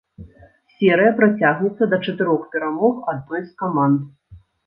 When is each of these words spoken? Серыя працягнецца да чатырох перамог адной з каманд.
Серыя 0.75 1.11
працягнецца 1.19 1.83
да 1.91 1.99
чатырох 2.07 2.41
перамог 2.55 2.95
адной 3.15 3.41
з 3.49 3.55
каманд. 3.65 3.99